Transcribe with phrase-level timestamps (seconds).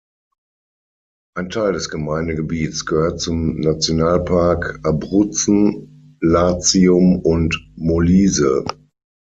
[1.37, 8.65] Ein Teil des Gemeindegebiets gehört zum Nationalpark Abruzzen, Latium und Molise.